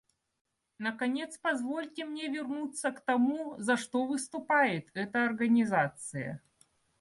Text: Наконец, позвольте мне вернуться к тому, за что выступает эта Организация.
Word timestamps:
Наконец, 0.79 1.37
позвольте 1.37 2.05
мне 2.05 2.27
вернуться 2.27 2.91
к 2.91 3.01
тому, 3.01 3.53
за 3.59 3.77
что 3.77 4.05
выступает 4.07 4.89
эта 4.95 5.25
Организация. 5.25 6.41